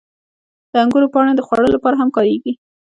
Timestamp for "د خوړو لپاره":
1.35-1.95